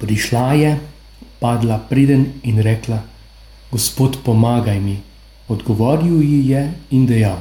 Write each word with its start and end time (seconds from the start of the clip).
Prišla 0.00 0.52
je, 0.56 0.78
padla 1.40 1.76
preden 1.78 2.40
in 2.42 2.58
rekla: 2.58 3.02
Gospod, 3.70 4.18
pomagaj 4.24 4.80
mi. 4.80 4.96
Odgovoril 5.48 6.22
ji 6.22 6.48
je 6.48 6.62
in 6.90 7.06
dejal: 7.06 7.38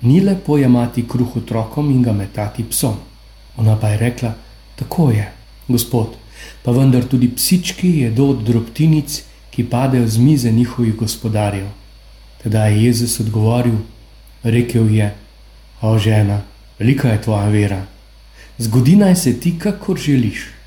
Ni 0.00 0.20
lepo 0.20 0.56
jemati 0.58 1.04
kruh 1.08 1.36
otrokom 1.36 1.90
in 1.90 2.02
ga 2.02 2.12
metati 2.12 2.64
psom. 2.64 2.96
Ona 3.56 3.76
pa 3.76 3.88
je 3.88 3.98
rekla: 3.98 4.32
Tako 4.76 5.10
je, 5.10 5.26
gospod, 5.68 6.16
pa 6.62 6.72
vendar 6.72 7.04
tudi 7.04 7.28
psički 7.28 7.90
jedo 8.00 8.30
od 8.32 8.44
drobtinic, 8.48 9.22
ki 9.50 9.64
padejo 9.64 10.06
z 10.08 10.18
mize 10.18 10.52
njihovih 10.52 10.96
gospodarjev. 10.96 11.66
Teda 12.42 12.64
je 12.66 12.84
Jezus 12.84 13.20
odgovoril: 13.20 13.76
Rekel 14.42 14.88
je: 14.88 15.14
O 15.80 15.98
žena, 15.98 16.40
velika 16.78 17.08
je 17.08 17.22
tvoja 17.22 17.48
vera. 17.48 17.82
Zgodi 18.58 18.96
naj 18.96 19.16
se 19.16 19.40
ti, 19.40 19.58
kakor 19.58 19.98
želiš. 19.98 20.59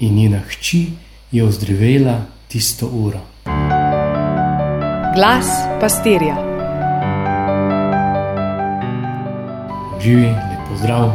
In 0.00 0.14
njena 0.14 0.38
hči 0.38 0.86
je 1.32 1.44
ozdravila 1.44 2.20
tisto 2.48 2.86
uro. 2.86 3.20
Glas 5.14 5.46
pastirja. 5.80 6.36
Živi, 10.02 10.26
lepo 10.26 10.76
zdrav, 10.78 11.12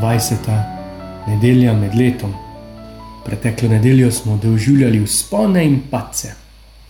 20. 0.00 0.34
nedelja 1.26 1.72
med 1.72 1.94
letom. 1.94 2.32
Preteklo 3.24 3.68
nedeljo 3.68 4.10
smo 4.10 4.36
doživljali 4.42 5.04
vzpone 5.04 5.66
in 5.66 5.80
pace. 5.90 6.32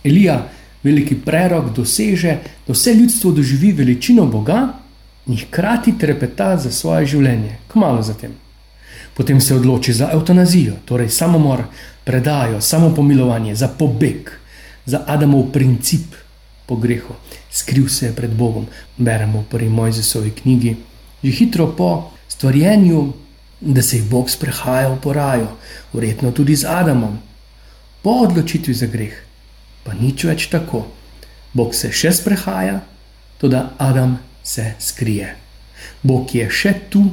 Elija, 0.03 0.47
veliki 0.83 1.15
prerok, 1.15 1.69
doseže, 1.75 2.37
da 2.67 2.73
vse 2.73 2.93
ljudstvo 2.93 3.31
doživi 3.31 3.71
veličino 3.71 4.25
Boga 4.25 4.67
in 5.27 5.37
hkrati 5.37 5.97
trepeta 5.97 6.57
za 6.57 6.71
svoje 6.71 7.05
življenje, 7.05 7.57
kmalo 7.67 8.01
zatem. 8.01 8.44
Potem 9.15 9.41
se 9.41 9.55
odloči 9.55 9.93
za 9.93 10.09
eutanazijo, 10.11 10.73
torej 10.85 11.09
samomor, 11.09 11.63
predajo, 12.03 12.61
samo 12.61 12.91
pomilovanje, 12.95 13.55
za 13.55 13.67
pobeg, 13.67 14.29
za 14.85 15.03
Adamov 15.07 15.51
princip 15.51 16.15
po 16.65 16.75
grehu. 16.75 17.15
Skril 17.51 17.87
se 17.89 18.15
pred 18.15 18.33
Bogom, 18.35 18.67
beremo 18.97 19.41
v 19.41 19.49
prvi 19.49 19.69
Mojzesovi 19.69 20.31
knjigi. 20.31 20.75
Že 21.23 21.31
hitro 21.31 21.67
po 21.77 22.11
stvarjenju, 22.27 23.13
da 23.61 23.81
se 23.81 23.97
je 23.97 24.03
Bog 24.03 24.29
sprehajal 24.29 24.97
po 25.01 25.13
raju, 25.13 25.47
verjetno 25.93 26.31
tudi 26.31 26.55
z 26.55 26.65
Adamom, 26.67 27.17
po 28.01 28.09
odločitvi 28.09 28.73
za 28.73 28.85
greh, 28.85 29.15
pa 29.83 29.93
nič 29.93 30.23
več 30.23 30.49
tako. 30.51 30.85
Bog 31.53 31.71
se 31.75 31.89
še 31.91 32.11
sprehaja, 32.11 32.81
tudi 33.39 33.57
Adam 33.77 34.19
se 34.43 34.73
skrije. 34.79 35.35
Bog 36.03 36.35
je 36.35 36.49
še 36.51 36.73
tu, 36.89 37.07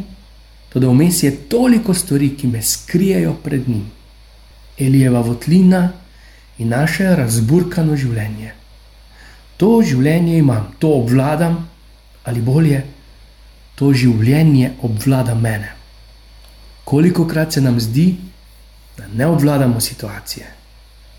tudi 0.73 0.87
vmes 0.87 1.23
je 1.23 1.31
toliko 1.48 1.95
stvari, 1.95 2.31
ki 2.37 2.47
me 2.47 2.62
skrijejo 2.62 3.34
pred 3.45 3.69
njim. 3.69 3.91
Elijeva 4.78 5.20
votlina 5.20 5.91
in 6.59 6.69
naše 6.69 7.17
razburkano 7.17 7.97
življenje. 7.97 8.55
To 9.56 9.83
življenje 9.83 10.39
imam, 10.39 10.73
to 10.78 10.95
obvladam, 11.03 11.59
ali 12.25 12.41
bolje, 12.41 12.83
to 13.75 13.93
življenje 13.93 14.73
obvlada 14.83 15.34
mene. 15.34 15.75
Koliko 16.84 17.27
krat 17.28 17.53
se 17.53 17.61
nam 17.61 17.81
zdi, 17.81 18.15
da 18.97 19.06
ne 19.15 19.27
obvladamo 19.27 19.81
situacije, 19.81 20.47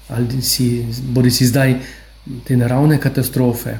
ali 0.09 0.41
si, 0.41 0.85
bodi 1.13 1.31
si 1.31 1.47
zdaj 1.47 1.77
te 2.47 2.57
naravne 2.57 2.99
katastrofe, 3.01 3.77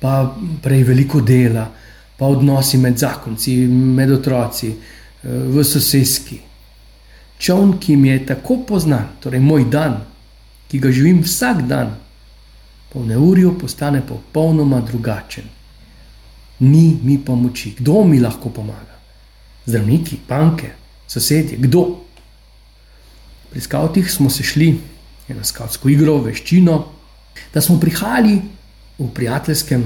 pa 0.00 0.34
prej 0.62 0.84
veliko 0.84 1.20
dela, 1.20 1.66
pa 2.16 2.26
odnosi 2.26 2.78
med 2.78 2.98
zakonci, 2.98 3.56
med 3.66 4.12
otroci, 4.12 4.72
v 5.24 5.64
sosedski 5.64 6.40
čovn, 7.38 7.78
ki 7.78 7.96
mi 7.96 8.08
je 8.08 8.26
tako 8.26 8.62
poznan, 8.66 9.08
torej 9.20 9.40
moj 9.40 9.66
dan, 9.70 10.00
ki 10.68 10.80
ga 10.80 10.92
živim 10.92 11.22
vsak 11.24 11.64
dan, 11.68 11.96
po 12.92 13.02
neurju 13.04 13.56
postane 13.58 14.02
popolnoma 14.06 14.80
drugačen. 14.80 15.44
Ni 16.60 16.96
mi 17.02 17.18
pomoči, 17.18 17.74
kdo 17.78 18.04
mi 18.04 18.20
lahko 18.20 18.50
pomaga? 18.54 18.94
Zdravniki, 19.66 20.20
banke, 20.28 20.70
sosedje, 21.06 21.58
kdo? 21.58 21.84
Pri 23.50 23.60
skavtih 23.60 24.10
smo 24.10 24.30
se 24.30 24.42
šli 24.42 24.76
na 25.28 25.44
skavtsko 25.44 25.88
igro, 25.88 26.18
veščino, 26.22 26.76
da 27.54 27.60
smo 27.60 27.80
prihajali 27.80 28.38
v 28.98 29.08
prijateljskem 29.14 29.84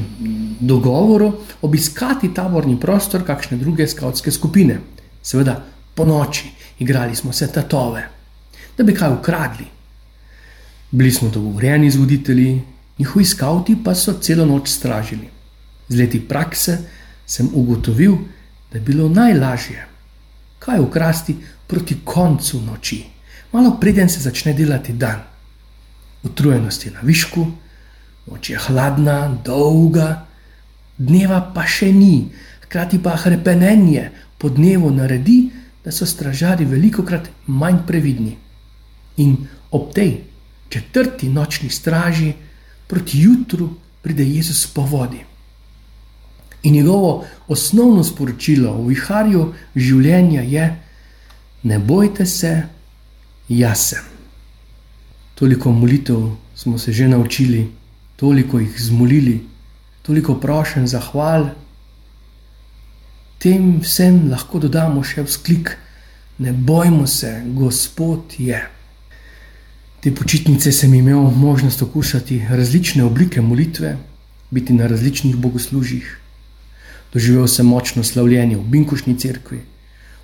dogovoru 0.61 1.33
obiskati 1.63 2.35
taborni 2.35 2.77
prostor 2.81 3.25
kakšne 3.25 3.57
druge 3.57 3.87
skavtske 3.89 4.31
skupine, 4.31 4.81
seveda 5.23 5.65
po 5.95 6.05
noči 6.05 6.51
igrali 6.79 7.17
smo 7.17 7.33
se 7.33 7.53
tatove, 7.53 8.09
da 8.79 8.85
bi 8.85 8.95
kaj 8.95 9.13
ukradli. 9.13 9.67
Bili 10.91 11.11
smo 11.13 11.29
dogovorjeni 11.29 11.91
z 11.91 11.97
voditelji, 11.97 12.63
njihovi 12.99 13.25
skavti 13.25 13.77
pa 13.85 13.95
so 13.95 14.13
celo 14.21 14.47
noč 14.47 14.69
stražili. 14.69 15.29
Z 15.89 15.97
leti 15.97 16.21
prakse 16.29 16.79
sem 17.27 17.49
ugotovil, 17.55 18.17
da 18.73 18.79
je 18.79 18.85
bilo 18.85 19.09
najlažje 19.09 19.89
kaj 20.59 20.81
ukrasti 20.81 21.37
proti 21.67 21.97
koncu 22.05 22.61
noči, 22.61 23.05
malo 23.53 23.77
preden 23.81 24.09
se 24.09 24.21
začne 24.21 24.53
delati 24.53 24.93
dan. 24.93 25.21
Utrujenost 26.23 26.87
je 26.87 26.93
na 26.93 27.01
višku, 27.03 27.47
noč 28.27 28.51
je 28.51 28.59
hladna, 28.59 29.39
dolga, 29.45 30.27
dneva 30.99 31.41
pa 31.55 31.65
še 31.67 31.93
ni, 31.93 32.29
hkrati 32.67 32.99
pa 33.03 33.17
hrepenenje 33.17 34.11
po 34.39 34.49
dnevu 34.49 34.91
naredi, 34.91 35.51
da 35.85 35.93
so 35.93 36.07
stražari 36.07 36.65
veliko 36.65 37.03
krat 37.03 37.29
manj 37.47 37.79
previdni. 37.87 38.37
In 39.17 39.37
ob 39.71 39.93
tej 39.95 40.21
četrti 40.69 41.29
nočni 41.29 41.71
straži 41.71 42.33
proti 42.87 43.21
jutru 43.21 43.71
pride 44.03 44.25
Jezus 44.25 44.67
po 44.67 44.83
vodi. 44.83 45.25
In 46.63 46.75
njegovo 46.75 47.25
osnovno 47.49 48.05
sporočilo 48.05 48.73
v 48.83 48.89
viharju 48.89 49.53
življenja 49.77 50.43
je: 50.43 50.67
Ne 51.63 51.79
bojte 51.79 52.27
se, 52.27 52.63
jaz 53.49 53.79
sem. 53.79 54.05
Toliko 55.35 55.73
molitev 55.73 56.37
smo 56.55 56.79
se 56.79 56.93
že 56.93 57.09
naučili, 57.09 57.69
toliko 58.17 58.59
jih 58.59 58.75
zmolili, 58.83 59.41
toliko 60.03 60.35
prošen 60.35 60.87
za 60.87 61.01
hval 61.01 61.51
tem 63.39 63.79
vsem 63.81 64.29
lahko 64.31 64.59
dodamo 64.59 65.03
še 65.07 65.25
vzklik: 65.27 65.77
Ne 66.39 66.53
bojmo 66.53 67.07
se, 67.07 67.43
Gospod 67.55 68.35
je. 68.39 68.61
Te 70.01 70.13
počitnice 70.15 70.73
sem 70.73 70.93
imel 70.95 71.31
možnost 71.35 71.83
okusati 71.83 72.45
različne 72.51 73.05
oblike 73.05 73.41
molitve, 73.43 73.97
biti 74.51 74.73
na 74.73 74.87
različnih 74.87 75.37
bogoslužjih. 75.37 76.07
Doživel 77.13 77.49
sem 77.49 77.67
močno 77.67 78.05
slavljenje 78.05 78.57
v 78.57 78.69
Binkošni 78.71 79.17
cerkvi, 79.19 79.59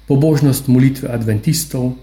pobožnost 0.06 0.68
molitve 0.68 1.08
adventistov, 1.10 1.94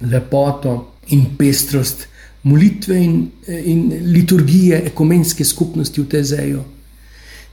lepoto 0.00 0.92
in 1.08 1.24
pestrost 1.38 2.08
molitve 2.42 2.98
in, 3.00 3.30
in 3.48 3.86
liturgije 4.12 4.82
ekumenske 4.92 5.44
skupnosti 5.44 6.00
v 6.00 6.08
Tezeju 6.08 6.64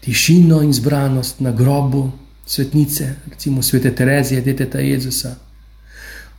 tišino 0.06 0.62
in 0.62 0.74
zbranost 0.74 1.40
na 1.40 1.52
grobu 1.52 2.12
svetnice, 2.46 3.16
recimo 3.30 3.64
svete 3.64 3.96
Terezije, 3.96 4.42
deteta 4.42 4.80
Jezusa. 4.80 5.36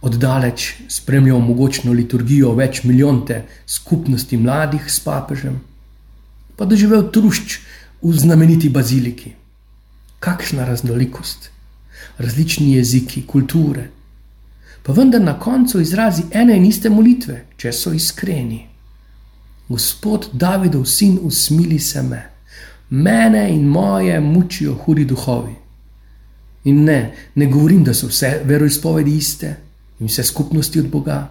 Oddaleč 0.03 0.75
spremljal 0.89 1.41
mogočno 1.43 1.93
liturgijo 1.93 2.53
več 2.55 2.85
milijonte 2.85 3.41
skupnosti 3.67 4.37
mladih 4.37 4.85
s 4.87 5.01
papežem, 5.01 5.57
pa 6.57 6.65
doživel 6.65 7.09
trušč 7.11 7.57
v 8.03 8.13
znameniti 8.15 8.71
baziliki. 8.71 9.33
Kakšna 10.21 10.65
raznolikost, 10.65 11.51
različni 12.19 12.77
jeziki, 12.77 13.25
kulture, 13.27 13.89
pa 14.83 14.93
vendar 14.93 15.21
na 15.21 15.35
koncu 15.41 15.81
izrazi 15.81 16.23
ene 16.31 16.57
in 16.57 16.71
iste 16.71 16.91
molitve, 16.91 17.43
če 17.57 17.73
so 17.73 17.91
iskreni. 17.93 18.63
Gospod 19.69 20.31
Davidov 20.33 20.87
sin, 20.87 21.19
usmili 21.23 21.83
se 21.83 22.03
me 22.03 22.36
mene 22.91 23.49
in 23.51 23.67
moje 23.67 24.21
mučijo 24.21 24.75
hudi 24.75 25.05
duhovi. 25.05 25.55
In 26.65 26.85
ne, 26.85 27.15
ne 27.35 27.47
govorim, 27.47 27.85
da 27.85 27.95
so 27.95 28.07
vse 28.07 28.41
veroizpovedi 28.45 29.17
iste 29.17 29.57
in 30.01 30.07
vse 30.07 30.23
skupnosti 30.23 30.81
od 30.81 30.89
Boga. 30.89 31.31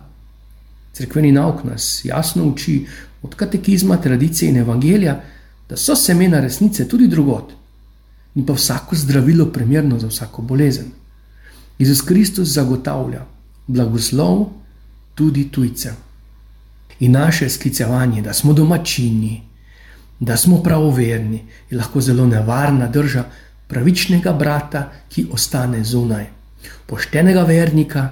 Cerkveni 0.94 1.32
nauk 1.32 1.64
nas 1.64 2.02
jasno 2.06 2.46
uči 2.46 2.86
od 3.22 3.36
katekizma, 3.36 3.98
tradicije 3.98 4.50
in 4.50 4.58
evangelija, 4.58 5.22
da 5.70 5.78
so 5.78 5.96
semena 5.96 6.40
resnice 6.40 6.88
tudi 6.88 7.08
drugot, 7.08 7.54
in 8.36 8.46
pa 8.46 8.54
vsako 8.54 8.96
zdravilo 8.96 9.46
primerno 9.46 10.00
za 10.00 10.08
vsako 10.08 10.42
bolezen. 10.42 10.86
Jezus 11.80 12.02
Kristus 12.02 12.48
zagotavlja 12.48 13.26
blagoslov 13.68 14.46
tudi 15.16 15.50
tujcem. 15.52 15.96
In 17.00 17.12
naše 17.12 17.50
sklicevanje, 17.50 18.22
da 18.22 18.34
smo 18.34 18.54
domačini, 18.54 19.42
da 20.20 20.38
smo 20.38 20.64
pravoverni, 20.64 21.44
je 21.70 21.78
lahko 21.78 22.02
zelo 22.02 22.26
nevarna 22.26 22.88
drža 22.88 23.24
pravičnega 23.68 24.34
brata, 24.34 24.92
ki 25.10 25.28
ostane 25.32 25.84
zunaj, 25.84 26.26
poštenega 26.86 27.44
vernika, 27.44 28.08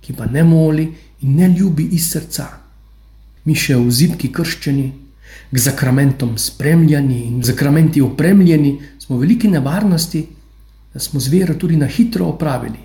ki 0.00 0.12
pa 0.12 0.26
ne 0.26 0.44
moli 0.44 0.86
in 1.20 1.36
ne 1.36 1.48
ljubi 1.48 1.88
iz 1.92 2.10
srca. 2.10 2.46
Mi 3.44 3.54
še 3.54 3.76
v 3.76 3.90
zibki 3.90 4.32
krščeni, 4.32 4.86
k 5.50 5.58
zakramentom 5.58 6.34
spremljani 6.38 7.20
in 7.26 7.42
zakramenti 7.44 8.02
opremljeni, 8.02 8.76
smo 8.98 9.16
v 9.16 9.20
veliki 9.24 9.48
nevarnosti, 9.48 10.26
da 10.94 11.00
smo 11.00 11.20
zvero 11.20 11.54
tudi 11.54 11.76
na 11.76 11.86
hitro 11.86 12.26
opravili. 12.26 12.82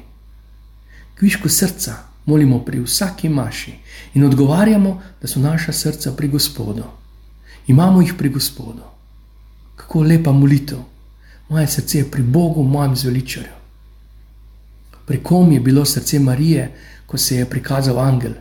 Kviško 1.18 1.50
srca 1.50 1.96
molimo 2.26 2.60
pri 2.66 2.80
vsaki 2.80 3.30
maši 3.30 3.74
in 4.14 4.24
odgovarjamo, 4.24 5.02
da 5.22 5.28
so 5.28 5.40
naša 5.40 5.74
srca 5.74 6.12
pri 6.18 6.28
Gospodu. 6.28 7.01
Imamo 7.68 8.02
jih 8.02 8.14
pri 8.18 8.30
Gospodu. 8.30 8.84
Kako 9.76 10.04
lepa 10.04 10.32
molitev, 10.32 10.78
moje 11.50 11.68
srce 11.68 11.98
je 11.98 12.12
pri 12.12 12.24
Bogu, 12.24 12.64
mojem 12.64 12.96
zveličarju. 12.96 13.62
Pri 15.06 15.24
kom 15.24 15.52
je 15.52 15.60
bilo 15.60 15.86
srce 15.86 16.20
Marije, 16.20 16.72
ko 17.06 17.18
se 17.18 17.38
je 17.38 17.50
prikazal 17.50 18.00
angel? 18.00 18.34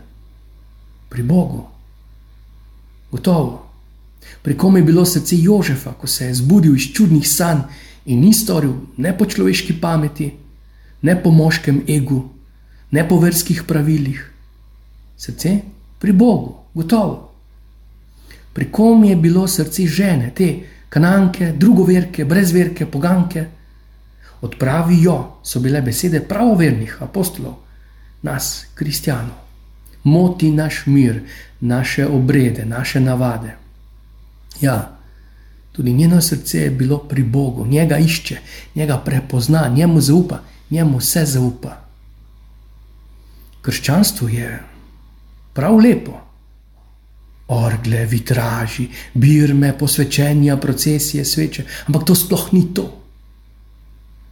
Pri 1.09 1.23
Bogu. 1.23 1.67
Gotovo. 3.11 3.67
Pri 4.43 4.57
kom 4.57 4.77
je 4.77 4.83
bilo 4.83 5.05
srce 5.05 5.37
Jožefa, 5.39 5.93
ko 5.93 6.07
se 6.07 6.27
je 6.27 6.35
zbudil 6.35 6.77
iz 6.77 6.93
čudnih 6.95 7.29
sanj 7.29 7.61
in 8.07 8.21
ni 8.21 8.33
storil 8.33 8.73
ne 8.97 9.19
po 9.19 9.27
človeški 9.27 9.81
pameti, 9.81 10.33
ne 11.03 11.23
po 11.23 11.31
moškem 11.31 11.83
egu, 11.89 12.29
ne 12.91 13.09
po 13.09 13.19
verskih 13.19 13.65
pravilih. 13.67 14.31
Srce 15.17 15.59
pri 15.99 16.13
Bogu, 16.13 16.55
gotovo. 16.75 17.30
Pri 18.61 18.69
kom 18.69 19.05
je 19.05 19.17
bilo 19.17 19.47
srce 19.49 19.87
žene, 19.89 20.35
te 20.37 20.47
kananke, 20.93 21.55
drugoverke, 21.57 22.27
brezverke, 22.29 22.85
poganke. 22.87 23.47
Odpravijo 24.41 25.15
so 25.43 25.63
bile 25.65 25.81
besede 25.81 26.21
pravovernih 26.21 26.99
apostolov, 27.01 27.55
nas, 28.23 28.67
kristijanov. 28.75 29.39
Moti 30.05 30.51
naš 30.53 30.83
mir, 30.87 31.23
naše 31.61 32.07
obrede, 32.07 32.67
naše 32.69 33.01
navade. 33.01 33.57
Ja, 34.61 34.99
tudi 35.73 35.93
njeno 35.93 36.21
srce 36.21 36.61
je 36.61 36.71
bilo 36.71 36.99
pri 36.99 37.23
Bogu, 37.23 37.67
njega 37.67 37.99
išče, 37.99 38.39
njega 38.75 38.99
prepozna, 38.99 39.69
njemu 39.69 40.01
zaupa, 40.01 40.43
njemu 40.71 40.99
vse 40.99 41.25
zaupa. 41.25 41.79
Krščanstvo 43.63 44.29
je 44.29 44.63
prav 45.55 45.77
lepo. 45.77 46.30
Orgle, 47.51 48.05
vitraži, 48.07 48.87
birme, 49.15 49.73
posvečenja, 49.79 50.57
procesije, 50.57 51.25
sveče, 51.25 51.65
ampak 51.87 52.05
to 52.07 52.15
sploh 52.15 52.53
ni 52.55 52.69
to. 52.75 52.87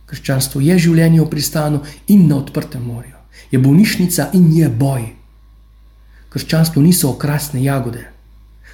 Krščanstvo 0.08 0.62
je 0.64 0.76
življenje 0.78 1.20
v 1.20 1.30
pristanu 1.30 1.80
in 2.08 2.28
na 2.28 2.38
odprtem 2.38 2.84
morju, 2.86 3.16
je 3.50 3.58
bolnišnica 3.58 4.30
in 4.38 4.52
je 4.56 4.68
boj. 4.70 5.08
Krščanstvo 6.32 6.82
niso 6.82 7.10
okrasne 7.10 7.60
jagode. 7.64 8.06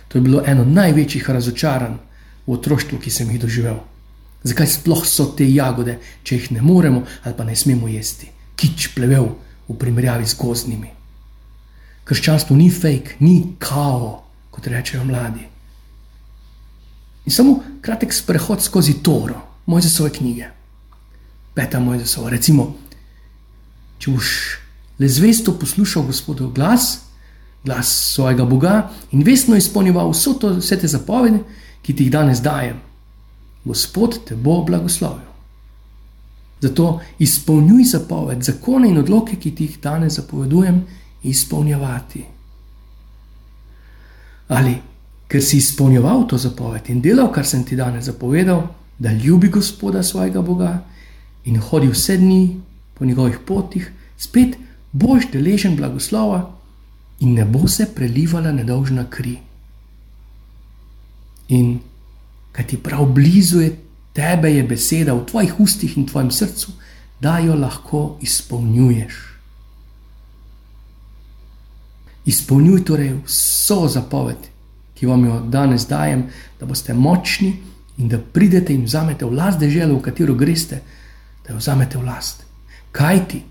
To 0.08 0.18
je 0.18 0.22
bilo 0.22 0.42
eno 0.46 0.64
največjih 0.64 1.30
razočaranj 1.30 1.96
v 2.46 2.52
otroštvu, 2.54 3.00
ki 3.00 3.10
sem 3.10 3.30
jih 3.32 3.40
doživel. 3.40 3.80
Zakaj 4.44 4.68
sploh 4.76 5.06
so 5.08 5.30
te 5.32 5.46
jagode, 5.48 5.96
če 6.22 6.36
jih 6.36 6.50
ne 6.58 6.62
moremo 6.62 7.06
ali 7.24 7.34
pa 7.34 7.46
ne 7.48 7.56
smemo 7.56 7.88
jesti? 7.88 8.28
Kič 8.54 8.92
plevel 8.94 9.32
v 9.68 9.78
primerjavi 9.80 10.28
z 10.28 10.36
gozdnimi. 10.36 10.90
Krščanstvo 12.04 12.56
ni 12.56 12.68
fake, 12.70 13.16
ni 13.24 13.56
kao, 13.58 14.23
kot 14.54 14.66
rečejo 14.70 15.04
mladi. 15.04 15.48
In 17.24 17.32
samo 17.32 17.58
kratek 17.82 18.12
sprehod 18.12 18.62
skozi 18.62 19.00
Toro, 19.02 19.40
Mojzesove 19.66 20.10
knjige. 20.12 20.50
Peta 21.54 21.80
Mojzesova, 21.80 22.30
recimo, 22.30 22.74
če 23.98 24.12
boš 24.12 24.30
le 24.98 25.08
zvesto 25.08 25.54
poslušal 25.58 26.04
gospodov 26.06 26.52
glas, 26.54 26.98
glas 27.64 27.90
svojega 28.14 28.44
Boga 28.44 28.74
in 29.10 29.24
vestno 29.24 29.56
izpolnjeval 29.56 30.10
vse, 30.12 30.34
to, 30.40 30.52
vse 30.58 30.78
te 30.78 30.90
zapovedi, 30.90 31.40
ki 31.82 31.96
ti 31.96 32.04
jih 32.04 32.12
danes 32.12 32.42
dajem. 32.44 32.76
Gospod 33.64 34.18
te 34.28 34.36
bo 34.36 34.60
blagoslovil. 34.64 35.32
Zato 36.60 37.00
izpolnjuj 37.18 37.84
zapoved, 37.84 38.42
zakone 38.42 38.88
in 38.88 38.98
odloke, 38.98 39.36
ki 39.36 39.54
ti 39.54 39.64
jih 39.64 39.80
danes 39.82 40.20
zapovedujem, 40.20 40.84
izpolnjevati. 41.22 42.24
Ali 44.48 44.76
ker 45.28 45.42
si 45.42 45.56
izpolnjeval 45.56 46.26
to 46.28 46.38
zapoved 46.38 46.90
in 46.90 47.00
delal, 47.00 47.32
kar 47.32 47.46
sem 47.46 47.64
ti 47.64 47.76
danes 47.76 48.04
zapovedal, 48.04 48.66
da 48.98 49.12
ljubi 49.12 49.48
Gospoda 49.48 50.02
svojega 50.02 50.42
Boga 50.42 50.84
in 51.44 51.60
hodi 51.60 51.88
vse 51.88 52.16
dni 52.16 52.60
po 52.94 53.04
njegovih 53.04 53.38
potih, 53.46 53.90
spet 54.18 54.56
boš 54.92 55.26
deležen 55.32 55.76
blagoslova 55.76 56.54
in 57.20 57.34
ne 57.34 57.44
bo 57.44 57.68
se 57.68 57.86
prelivala 57.94 58.52
nedolžna 58.52 59.04
kri. 59.10 59.38
In 61.48 61.78
kaj 62.52 62.66
ti 62.66 62.76
prav 62.76 63.06
blizu 63.06 63.60
je 63.60 63.76
tebe, 64.12 64.52
je 64.54 64.62
beseda 64.62 65.14
v 65.14 65.26
tvojih 65.26 65.60
ustih 65.60 65.98
in 65.98 66.06
tvojem 66.06 66.30
srcu, 66.30 66.72
da 67.20 67.38
jo 67.38 67.54
lahko 67.54 68.18
izpolnjuješ. 68.22 69.33
Izpolnjuj 72.24 72.84
torej 72.84 73.12
vso 73.26 73.88
zapoved, 73.88 74.50
ki 74.94 75.06
vam 75.06 75.24
jo 75.24 75.40
danes 75.50 75.88
dajem, 75.88 76.26
da 76.60 76.66
boste 76.66 76.94
močni 76.94 77.52
in 77.98 78.08
da 78.08 78.18
pridete 78.18 78.74
in 78.74 78.84
vzamete 78.84 79.24
v 79.24 79.34
last 79.34 79.60
deželo, 79.60 79.98
v 79.98 80.02
katero 80.02 80.34
greste, 80.34 80.80
da 81.46 81.52
jo 81.52 81.58
vzamete 81.58 81.98
v 81.98 82.06
last. 82.06 82.46
Kaj 82.92 83.26
ti? 83.28 83.42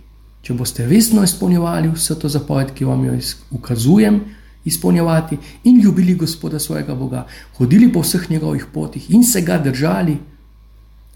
če 0.43 0.55
boste 0.59 0.85
vestno 0.87 1.23
izpolnjevali 1.23 1.91
vse 1.93 2.17
to 2.19 2.29
zapoved, 2.29 2.73
ki 2.75 2.85
vam 2.85 3.03
jo 3.07 3.15
ukazujem, 3.55 4.19
izpolnjevati 4.67 5.37
in 5.63 5.79
ljubili 5.79 6.15
Gospoda 6.19 6.59
svojega 6.59 6.95
Boga, 6.95 7.25
hodili 7.57 7.91
po 7.91 8.03
vseh 8.03 8.29
njegovih 8.31 8.65
potih 8.73 9.09
in 9.11 9.23
se 9.23 9.41
ga 9.41 9.57
držali, 9.63 10.17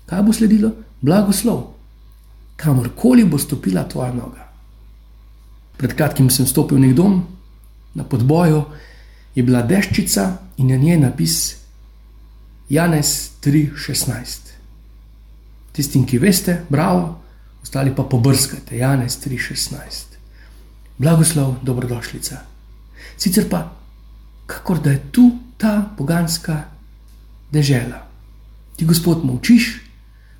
kaj 0.07 0.23
bo 0.23 0.33
sledilo? 0.33 0.71
Blagoslov, 1.01 1.63
kamorkoli 2.55 3.25
bo 3.27 3.37
stopila 3.37 3.83
tvoja 3.87 4.13
noga. 4.13 4.47
Pred 5.77 5.93
kratkim 5.93 6.29
sem 6.31 6.47
stopil 6.47 6.79
v 6.79 6.87
nek 6.87 6.95
dom, 6.95 7.19
na 7.97 8.03
podboju 8.03 8.63
je 9.35 9.43
bila 9.43 9.61
deščica 9.65 10.37
in 10.57 10.69
na 10.69 10.77
njej 10.77 10.99
napis 11.01 11.55
Janez 12.69 13.29
3:16. 13.41 14.53
Tistim, 15.71 16.05
ki 16.05 16.19
veste, 16.19 16.61
bravo 16.69 17.19
ostali 17.63 17.95
pa 17.95 18.03
pobrskate, 18.03 18.77
Janez 18.77 19.17
3:16. 19.25 20.17
Blagoslov, 20.97 21.55
dobrodošlica. 21.63 22.37
Sicer 23.17 23.49
pa, 23.49 23.71
kakor 24.45 24.79
da 24.79 24.91
je 24.91 25.01
tu 25.11 25.31
ta 25.57 25.89
poganska 25.97 26.63
dežela. 27.51 28.07
Ti 28.75 28.85
gospod 28.85 29.25
močiš, 29.25 29.81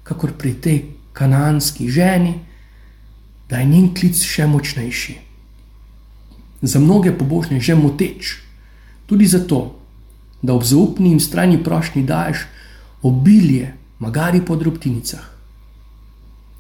kakor 0.04 0.34
pri 0.38 0.54
tej 0.54 0.86
kananski 1.14 1.90
ženi, 1.90 2.40
da 3.50 3.58
je 3.58 3.66
njen 3.66 3.94
klic 3.96 4.22
še 4.22 4.48
močnejši. 4.48 5.27
Za 6.62 6.80
mnoge 6.80 7.12
pobožne 7.18 7.60
že 7.62 7.76
moteč, 7.76 8.38
tudi 9.06 9.28
zato, 9.28 9.80
da 10.42 10.54
ob 10.54 10.64
zaupni 10.64 11.12
in 11.12 11.20
strani 11.20 11.64
prošnji 11.64 12.04
daješ 12.04 12.46
obilje, 13.02 13.74
magari 14.00 14.42
po 14.46 14.56
drobtinicah. 14.56 15.26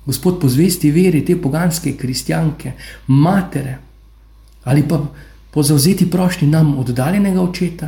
Gospod 0.05 0.39
po 0.41 0.49
zvesti 0.49 0.91
veri 0.91 1.25
te 1.25 1.35
poganske 1.41 1.97
kristjanke, 1.97 2.73
matere 3.07 3.77
ali 4.67 4.83
pa 4.87 4.99
po 5.51 5.63
zauzeti 5.63 6.09
prošnji 6.09 6.47
nam 6.47 6.77
oddaljenega 6.79 7.41
očeta, 7.41 7.87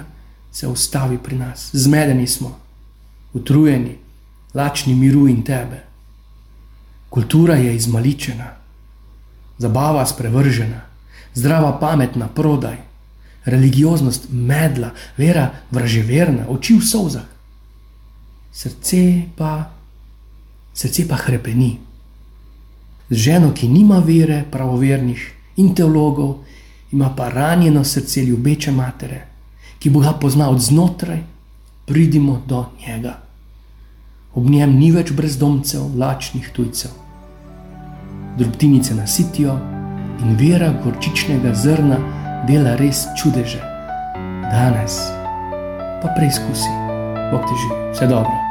se 0.52 0.68
ustavi 0.68 1.18
pri 1.18 1.36
nas. 1.36 1.70
Zmedeni 1.74 2.28
smo, 2.28 2.60
utrujeni, 3.34 3.98
lačni 4.54 4.96
miru 4.96 5.28
in 5.28 5.44
tebe. 5.44 5.84
Kultura 7.10 7.56
je 7.56 7.76
izmaličena, 7.76 8.48
zabava 9.58 10.06
sprevržena, 10.06 10.82
zdrava 11.34 11.78
pamet 11.80 12.16
na 12.16 12.28
prodaj, 12.28 12.78
religioznost 13.46 14.30
medla, 14.32 14.92
vera 15.18 15.50
vraževerna, 15.72 16.48
oči 16.50 16.78
v 16.78 16.86
solzah. 16.86 17.28
Srce 18.52 19.04
pa, 19.38 19.70
srce 20.74 21.08
pa 21.08 21.16
hrepeni 21.16 21.78
z 23.10 23.16
ženo, 23.16 23.54
ki 23.54 23.68
nima 23.68 24.00
vere, 24.00 24.44
pravovernih 24.52 25.22
in 25.58 25.74
teologov, 25.76 26.36
ima 26.92 27.10
pa 27.16 27.30
ranjeno 27.30 27.84
srce 27.84 28.24
ljubeče 28.26 28.72
matere, 28.72 29.26
ki 29.80 29.90
Boga 29.90 30.14
pozna 30.14 30.50
od 30.50 30.60
znotraj, 30.60 31.20
pridimo 31.86 32.42
do 32.48 32.66
njega. 32.82 33.20
Ob 34.34 34.50
njem 34.50 34.78
ni 34.78 34.92
več 34.92 35.12
brezdomcev, 35.12 35.90
lačnih 35.98 36.52
tujcev. 36.54 36.92
Drobtinice 38.38 38.96
nasitijo 38.96 39.58
in 40.22 40.36
vera 40.36 40.74
gorčičnega 40.84 41.54
zrna 41.54 41.98
dela 42.48 42.76
res 42.76 43.06
čudeže. 43.22 43.62
Danes 44.52 45.00
pa 46.02 46.14
preizkusi, 46.16 46.70
Bog 47.32 47.42
te 47.42 47.56
živi, 47.62 47.82
vse 47.94 48.08
dobro. 48.08 48.49